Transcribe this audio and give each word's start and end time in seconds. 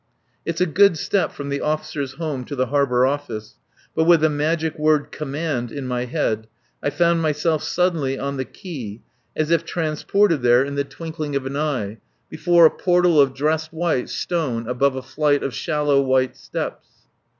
It's 0.47 0.59
a 0.59 0.65
good 0.65 0.97
step 0.97 1.31
from 1.31 1.49
the 1.49 1.61
Officers' 1.61 2.13
Home 2.13 2.43
to 2.45 2.55
the 2.55 2.65
Harbour 2.73 3.05
Office; 3.05 3.57
but 3.95 4.05
with 4.05 4.21
the 4.21 4.31
magic 4.31 4.79
word 4.79 5.11
"Command" 5.11 5.71
in 5.71 5.85
my 5.85 6.05
head 6.05 6.47
I 6.81 6.89
found 6.89 7.21
myself 7.21 7.61
suddenly 7.61 8.17
on 8.17 8.37
the 8.37 8.45
quay 8.45 9.03
as 9.35 9.51
if 9.51 9.63
transported 9.63 10.41
there 10.41 10.63
in 10.65 10.73
the 10.73 10.83
twinkling 10.83 11.35
of 11.35 11.45
an 11.45 11.55
eye, 11.55 11.99
before 12.31 12.65
a 12.65 12.71
portal 12.71 13.21
of 13.21 13.35
dressed 13.35 13.71
white 13.71 14.09
stone 14.09 14.67
above 14.67 14.95
a 14.95 15.03
flight 15.03 15.43
of 15.43 15.53
shallow 15.53 16.01
white 16.01 16.35
steps. 16.35 16.87